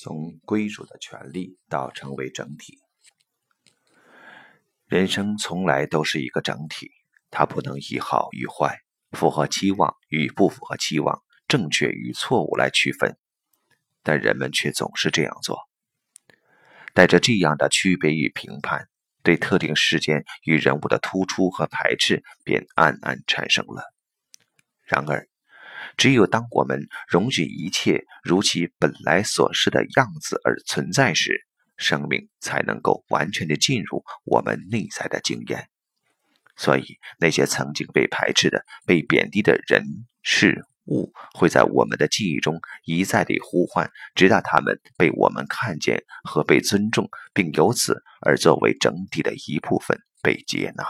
[0.00, 2.78] 从归属的权利到成为整体。
[4.86, 6.92] 人生从来都是一个整体，
[7.30, 8.78] 它不能以好与坏、
[9.10, 13.18] 符合期望与不符合期望、正确与错误来区分，
[14.04, 15.68] 但人们却总是这样做，
[16.94, 18.88] 带着这样的区别与评判，
[19.24, 23.92] 对特定事件与人物的突出和排斥便暗暗产生了。
[24.84, 25.28] 然而。
[25.96, 35.68] 只有当我们容许一切如其本来所示的样子而存在时，生命才能够完全的进入我们内在的经验。
[36.56, 39.84] 所以，那些曾经被排斥的、被贬低的人
[40.22, 50.84] 事物，会在我们的记忆中一再地呼唤，直到他们被我们看见和被尊重，并由此而作为整体的一部分被接纳。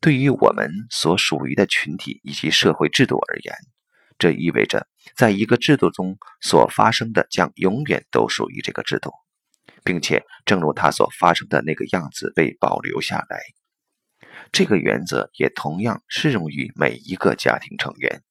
[0.00, 3.54] 对于我们所属于的群体以及社会制度而言，
[4.16, 9.10] 这意味着在一个制度中所发生的将永远都属于这个制度，
[9.82, 13.40] 并且正如它所发生的那个样子被保留下来。
[14.52, 18.22] 这个原则也同样适用于每一个家庭成员。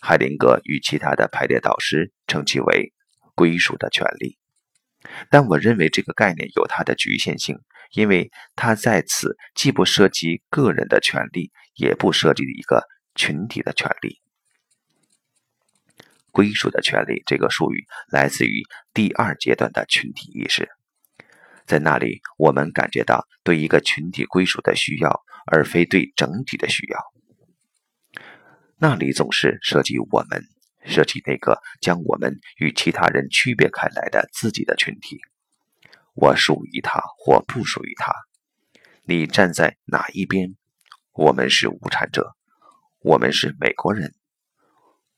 [0.00, 2.92] 海灵格与其他的排列导师称其为
[3.36, 4.38] “归属的权利”，
[5.30, 7.60] 但我认为这个概念有它的局限性。
[7.92, 14.20] 因为它在此既不涉及个人的权利，也不涉及一个群体的权利。
[16.30, 18.62] 归属的权利这个术语来自于
[18.94, 20.70] 第二阶段的群体意识，
[21.66, 26.98] 在那里我们感觉到对一个群体归属的需要，而非对整体的需要。
[28.78, 30.42] 那里总是涉及我们，
[30.86, 35.20] 涉及那个将我们与其他人区别开来的自己的群体。
[36.14, 38.12] 我属于他或不属于他，
[39.04, 40.54] 你站在哪一边？
[41.12, 42.34] 我们是无产者，
[43.00, 44.14] 我们是美国人，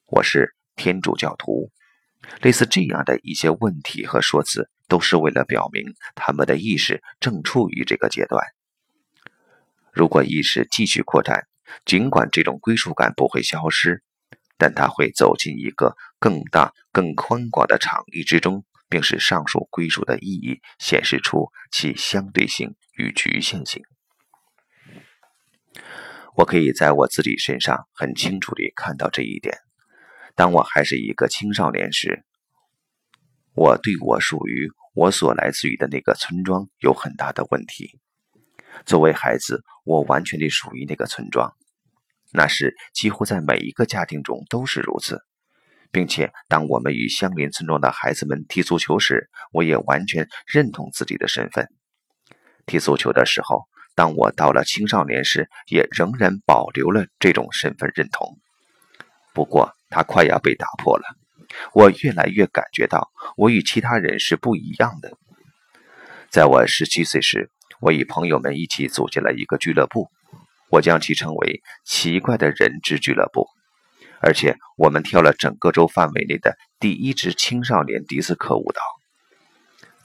[0.07, 1.73] 我是天主教徒。
[2.41, 8.43] 类似这样的一些问题和说辞，都是为了表明他们的意识正处于这个阶段。
[9.93, 11.47] 如果意识继续扩展，
[11.85, 14.03] 尽管这种归属感不会消失，
[14.57, 18.65] 但它会走进一个更大、更宽广的场域之中。
[18.95, 23.83] 并使上述归属的意义显示出其相对性与局限性。
[26.37, 29.59] 我可以在我自己身上很清楚地看到这一点。
[30.37, 32.25] 当我还是一个青少年时，
[33.57, 37.99] 我对我属于、我所来自于的那个村庄有很大的问题。
[38.87, 41.53] 作为孩子，我完全地属于那个村庄，
[42.33, 45.21] 那是几乎在每一个家庭中都是如此。
[45.95, 51.69] 并且，当我们与相邻村庄的孩子们踢足球时，我也完全认同自己的身份。
[52.67, 58.41] 踢足球的时候，当我到了青少年时，也仍然保留了这种身份认同。
[59.33, 61.05] 不过，它快要被打破了。
[61.73, 65.17] 我越来越感觉到，我与其他人是不一样的。
[66.29, 70.11] 在我十七岁时，我与朋友们一起组建了一个俱乐部，
[70.71, 73.47] 我将其称为“奇怪的人之俱乐部”。
[74.25, 78.81] 而且我们跳了整个州范围内的第一支青少年迪斯科舞蹈。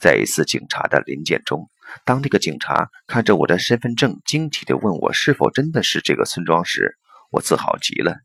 [0.01, 1.69] 在一次警察的临检中，
[2.03, 6.97] 当那个警察看着我的身份证，惊奇地问我是否真的是这个村庄时，
[7.31, 8.17] 我自豪极了。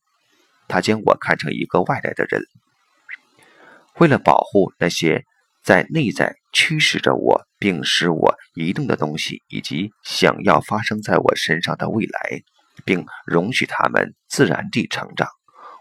[0.66, 2.42] 他将我看成一个外来的人。
[3.98, 5.24] 为了保护那些
[5.62, 12.42] 在内在驱使着我并使我移动的东西，以及想要发生在我身上的未来，
[12.84, 15.28] 并容许他们自然地成长。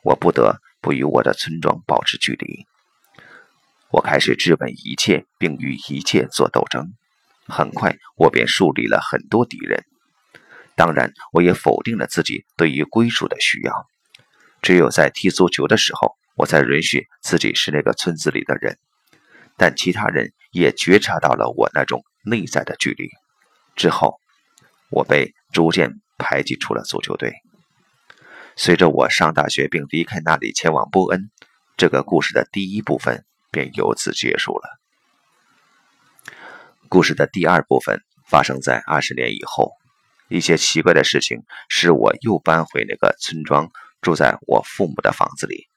[0.03, 2.66] 我不得不与我的村庄保持距离。
[3.90, 6.94] 我开始质问一切，并与一切做斗争。
[7.47, 9.86] 很快，我便树立了很多敌人。
[10.75, 13.88] 当然，我也否定了自己对于归属的需要。
[14.62, 18.78] 只有在踢足球的时候，我才允许自己是那个村子里的人。
[19.56, 23.09] 但其他人也觉察到了我那种内在的距离。
[23.75, 24.19] 之后，
[24.90, 27.34] 我被逐渐排挤出了足球队。
[28.56, 31.31] 随着我上大学并离开那里前往波恩，
[31.75, 34.80] 这个故事的第一部分便由此结束了。
[36.88, 39.72] 故事的第二部分发生在二十年以后，
[40.30, 45.68] 一些奇怪的事情使我又搬回那个村庄，住在我父母的房子里。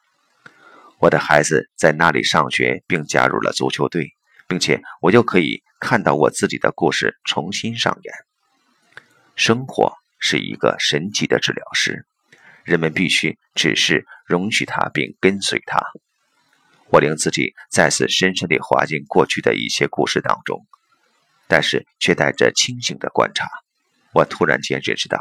[0.98, 4.10] 我的孩子在那里上学并加入了足球队，
[4.46, 8.14] 并且我又可以看到我自己的故事重新上演。
[9.34, 12.06] 生活是一个神奇的治疗师。
[12.66, 15.80] 人们必须只是容许他并跟随他。
[16.90, 20.66] 我令自己再次深深地滑进过去的一些故事当中，
[21.48, 23.48] 但是却带着清醒的观察。
[24.12, 25.18] 我突然间认识到，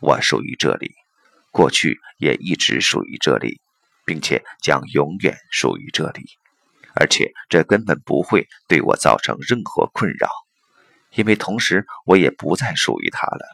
[0.00, 0.92] 我属于这里，
[1.50, 3.60] 过去也一直属于这里，
[4.04, 6.24] 并且将永远属于这里。
[6.94, 10.28] 而且这根本不会对我造成任何困扰，
[11.14, 13.46] 因为同时我也不再属于他了。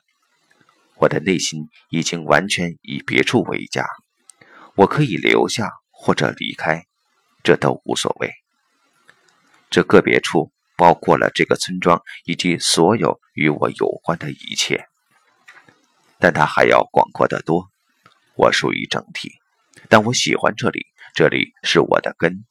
[0.99, 3.87] 我的内心已经完全以别处为家，
[4.75, 6.85] 我可以留下或者离开，
[7.43, 8.33] 这都无所谓。
[9.71, 14.87] 这个别处包括了这个村庄以及所有与我有关的一切，
[16.19, 17.69] 但它还要广阔得多。
[18.35, 19.33] 我属于整体，
[19.89, 22.45] 但我喜欢这里，这里是我的根。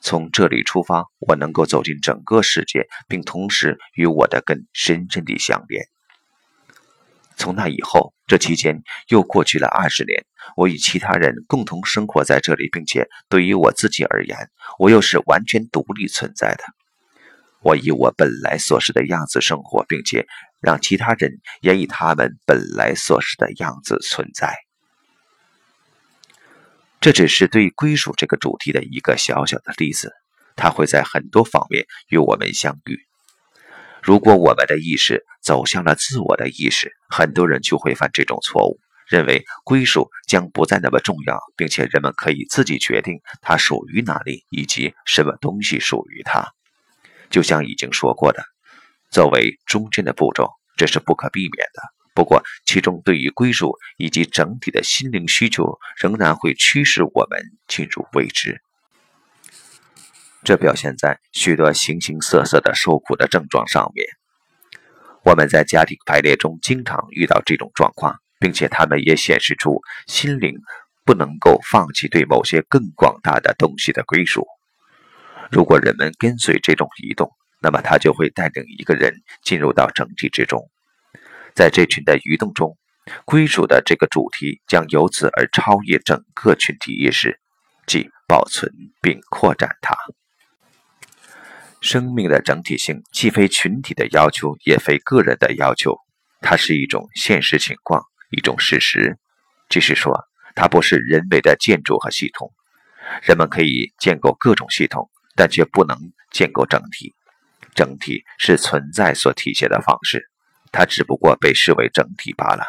[0.00, 5.84] 从这里出发，我能够走进整个世界，并同时与我的根深深地相连。
[7.40, 10.26] 从那以后，这期间又过去了二十年，
[10.56, 16.62] 我与其他人共同生活在这里，并且对于我自己而言，我又是完全独立存在的。
[17.62, 20.26] 我以我本来所是的样子生活，并且
[20.60, 24.54] 让其他人也以他们本来所是的样子存在。
[27.00, 30.12] 这只是对归属这个主题的一个小小的例子，
[30.56, 33.09] 它会在很多方面与我们相遇。
[34.02, 46.46] 如果我们的意识走向了自我的意识，很多人就会犯这种错误，认为归属将不再那么重要，并且人们可以自己决定它属于哪里以及什么东西属于它。
[47.28, 48.42] 就像已经说过的，
[49.10, 51.82] 作为中间的步骤，这是不可避免的。
[52.12, 58.60] 不过，其中对于归属以及整体的心灵需求，仍然会驱使我们进入未知。
[60.44, 64.06] 这表现在许多形形色色的受苦的症状上面。
[65.22, 70.56] 我们在家庭排列中经常遇到这种状况，并且他们也显示出心灵
[71.04, 74.46] 不能够放弃对某些更广大的东西的归属。
[75.50, 79.12] 如果人们跟随这种移动，那么它就会带领一个人
[79.44, 80.70] 进入到整体之中。
[81.54, 82.78] 在这群的移动中，
[83.26, 87.38] 归属的这个主题将由此而超越整个群体意识，
[87.86, 88.72] 即保存
[89.02, 89.94] 并扩展它。
[91.80, 95.96] 生命的整体性既非群体的要求，也非个人的要求，
[96.40, 99.18] 它是一种现实情况，一种事实。
[99.68, 100.24] 即是说，
[100.54, 102.52] 它不是人为的建筑和系统。
[103.22, 105.96] 人们可以建构各种系统，但却不能
[106.30, 107.14] 建构整体。
[107.74, 110.28] 整体是存在所体现的方式，
[110.72, 112.64] 它只不过被视为整体罢了。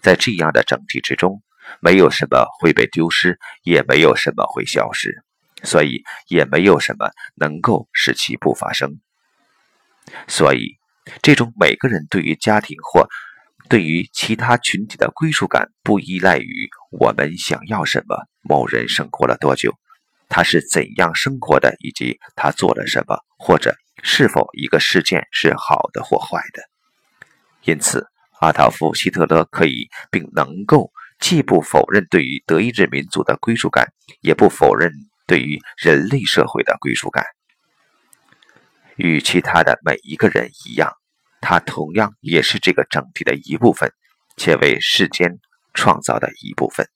[0.00, 1.42] 在这样的整体之中，
[1.80, 5.24] 没有什么会被丢失，也没有什么会消失。
[5.62, 9.00] 所以也没有什么能够使其不发生。
[10.26, 10.78] 所以，
[11.22, 13.08] 这种每个人对于家庭或
[13.68, 19.72] 对于其他群体的归属感，不依赖于我们想要什么，某人生活了多久，
[20.28, 26.62] 他是怎样生活的，以及他做了什么，或者是否一个事件是好的或坏的。
[27.62, 28.06] 因此，
[28.40, 34.92] 阿道夫·希特勒可以并能够既不否认对于德意志民族的归属感，也不否认。
[35.26, 37.24] 对于人类社会的归属感，
[38.96, 40.92] 与其他的每一个人一样，
[41.40, 43.92] 他同样也是这个整体的一部分，
[44.36, 45.38] 且为世间
[45.74, 46.86] 创造的一部分。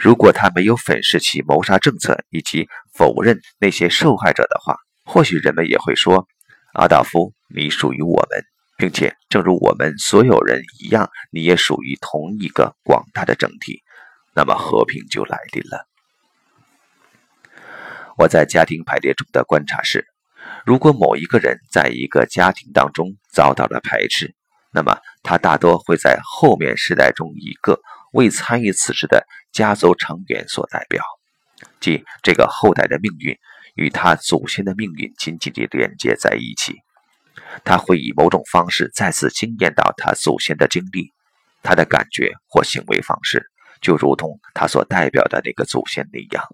[0.00, 6.26] 如果他没有粉饰其谋杀政策以及否认那些受害者的话，或许人们也会说
[6.74, 8.44] ：“阿道夫，你属于我们，
[8.78, 13.82] 并且正如我们所有人一样，你也属于同一个广大的整体。”
[14.34, 15.91] 那么和平就来临了。
[18.18, 20.06] 我在家庭排列中的观察是：
[20.66, 24.34] 如果某一个人在一个家庭当中遭到了排斥，
[24.72, 27.80] 那么他大多会在后面世代中一个
[28.12, 31.02] 未参与此事的家族成员所代表，
[31.80, 33.36] 即这个后代的命运
[33.74, 36.76] 与他祖先的命运紧紧地连接在一起。
[37.64, 41.12] 他会以某种方式再次经验到他祖先的经历，
[41.62, 43.46] 他的感觉或行为方式
[43.80, 46.44] 就如同他所代表的那个祖先那样。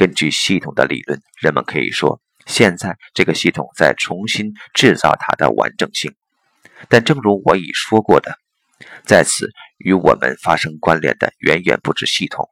[0.00, 6.14] 根据系统的理论，人们可以说，现在这个系统在重新制造它的完整性。
[6.88, 8.38] 但正如我已说过的，
[9.04, 12.48] 在此与我们发生关联的远远不止系统。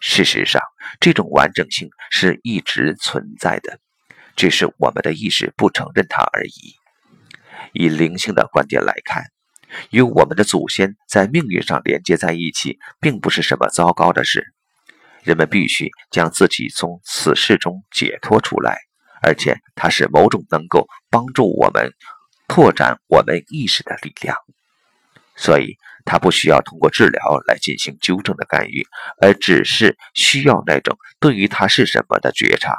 [0.00, 0.62] 事实上，
[0.98, 3.78] 这种完整性是一直存在的，
[4.34, 6.76] 只是我们的意识不承认它而已。
[7.74, 9.22] 以灵性的观点来看，
[9.90, 14.54] 与我们的祖先在命运上连接在一起，并不是什么糟糕的事。
[15.26, 18.78] 人们必须将自己从此事中解脱出来，
[19.20, 21.90] 而且它是某种能够帮助我们
[22.46, 24.36] 拓展我们意识的力量。
[25.34, 28.86] 所以，它不需要通过治疗来进行纠正的干预，
[29.20, 32.76] 而只是需要那种对于它是什么的觉察。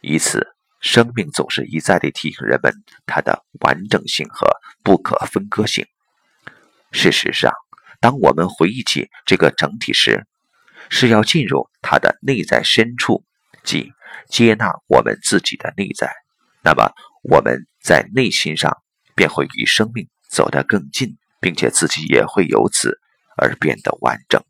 [0.00, 0.48] 以此，
[0.80, 2.74] 生命总是一再地提醒人们
[3.06, 4.48] 它的完整性和
[4.82, 5.86] 不可分割性。
[6.90, 7.52] 事实上，
[8.00, 10.26] 当我们回忆起这个整体时，
[10.92, 11.98] 是要进入他。
[11.98, 13.24] 的内在深处，
[13.62, 13.92] 即
[14.28, 16.12] 接纳我们自己的内在，
[16.64, 18.76] 那么我们在内心上
[19.14, 22.98] 便会与生命走得更近，并且自己也会由此
[23.36, 24.42] 而变得完整。